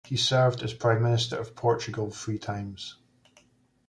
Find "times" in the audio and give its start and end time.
2.39-2.97